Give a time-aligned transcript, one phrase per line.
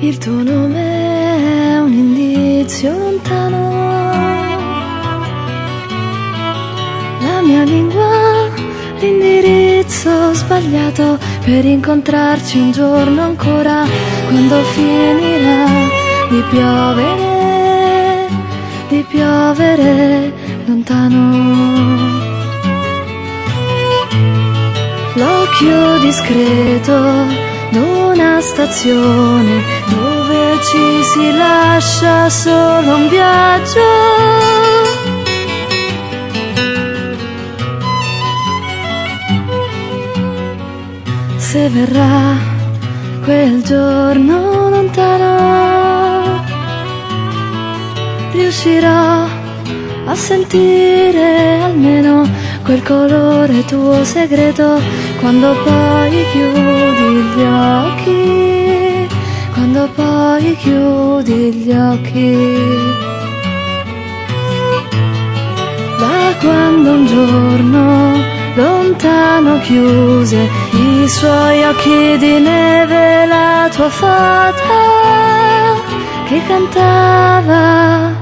[0.00, 3.56] Il tuo nome è un indizio lontano.
[7.20, 8.48] La mia lingua,
[9.00, 13.84] l'indirizzo sbagliato per incontrarci un giorno ancora
[14.28, 15.66] quando finirà
[16.28, 18.28] di piovere,
[18.88, 20.32] di piovere
[20.64, 22.26] lontano.
[25.14, 34.26] L'occhio discreto d'una stazione dove ci si lascia solo un viaggio.
[41.36, 42.36] Se verrà
[43.24, 46.44] quel giorno lontano,
[48.32, 49.26] riuscirò
[50.06, 52.26] a sentire almeno
[52.68, 54.78] quel colore tuo segreto
[55.20, 59.08] quando poi chiudi gli occhi,
[59.54, 62.36] quando poi chiudi gli occhi.
[65.98, 68.12] Da quando un giorno
[68.54, 74.76] lontano chiuse i suoi occhi di neve la tua fata
[76.26, 78.12] che cantava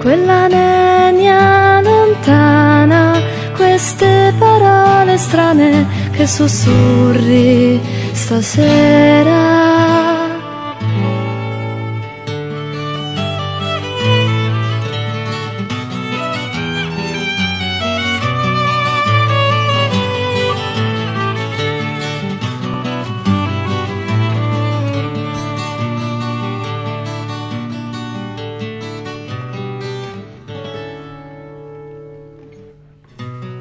[0.00, 0.81] quella nenia
[3.82, 7.80] queste parole strane che sussurri
[8.12, 9.61] stasera.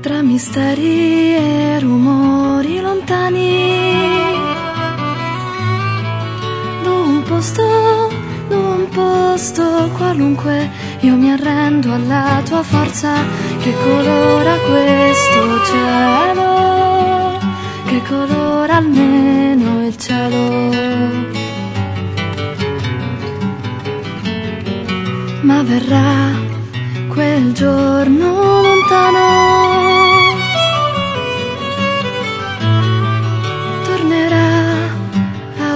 [0.02, 3.70] Tra misteri e rumori lontani.
[6.82, 8.10] D'un posto,
[8.50, 10.70] d'un posto qualunque,
[11.02, 13.14] io mi arrendo alla tua forza
[13.60, 17.40] che colora questo cielo,
[17.86, 21.30] che colora almeno il cielo.
[25.42, 26.32] Ma verrà
[27.08, 28.41] quel giorno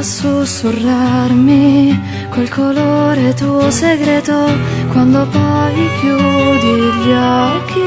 [0.06, 2.00] sussurrarmi
[2.30, 4.46] quel colore tuo segreto
[4.92, 7.80] quando poi chiudi gli occhi,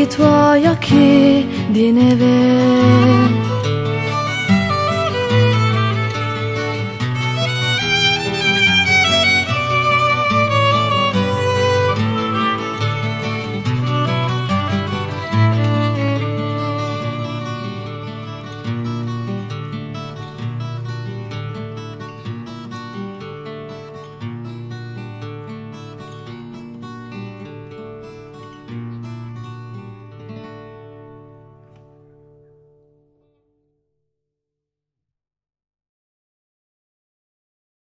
[0.00, 3.35] i tuoi occhi di neve.